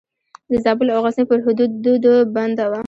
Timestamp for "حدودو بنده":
1.45-2.65